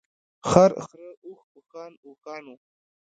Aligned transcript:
خر، 0.49 0.71
خره، 0.85 1.09
اوښ، 1.25 1.39
اوښان، 1.55 1.91
اوښانو. 2.05 2.55